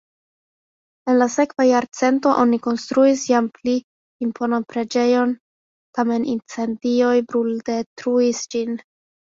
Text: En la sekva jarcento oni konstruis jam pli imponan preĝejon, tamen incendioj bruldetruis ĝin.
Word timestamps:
En 1.11 1.17
la 1.19 1.27
sekva 1.33 1.67
jarcento 1.67 2.31
oni 2.45 2.59
konstruis 2.69 3.27
jam 3.33 3.51
pli 3.59 3.77
imponan 4.29 4.67
preĝejon, 4.75 5.37
tamen 6.01 6.29
incendioj 6.39 7.17
bruldetruis 7.31 8.47
ĝin. 8.57 8.79